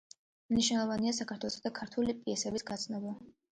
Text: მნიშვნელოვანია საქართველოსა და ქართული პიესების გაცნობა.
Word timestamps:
მნიშვნელოვანია 0.53 1.13
საქართველოსა 1.19 1.63
და 1.67 1.73
ქართული 1.83 2.19
პიესების 2.25 2.69
გაცნობა. 2.73 3.17